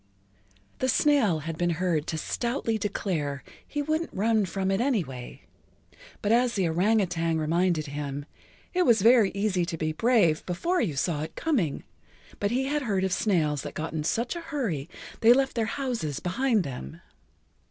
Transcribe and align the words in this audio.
The 0.79 0.89
snail 0.89 1.41
had 1.41 1.59
been 1.59 1.69
heard 1.77 2.07
to 2.07 2.17
stoutly 2.17 2.79
declare 2.79 3.43
he 3.67 3.83
wouldn't 3.83 4.09
run 4.11 4.45
from 4.47 4.71
it 4.71 4.81
anyway, 4.81 5.43
but 6.23 6.31
as 6.31 6.55
the 6.55 6.67
orang 6.67 6.99
outang 7.03 7.37
reminded 7.37 7.85
him, 7.85 8.25
it 8.73 8.81
was 8.83 9.03
very 9.03 9.29
easy 9.35 9.63
to 9.63 9.77
be 9.77 9.91
brave 9.91 10.43
before 10.47 10.81
you 10.81 10.95
saw 10.95 11.21
it 11.21 11.35
coming, 11.35 11.83
but 12.39 12.49
he 12.49 12.63
had 12.65 12.81
heard 12.81 13.03
of 13.03 13.13
snails 13.13 13.61
that 13.61 13.75
got 13.75 13.93
in 13.93 14.03
such 14.03 14.35
a 14.35 14.41
hurry 14.41 14.89
they 15.19 15.33
left 15.33 15.55
their 15.55 15.65
houses 15.65 16.19
behind 16.19 16.63
them. 16.63 16.99